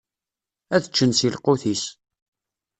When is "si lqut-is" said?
1.17-1.83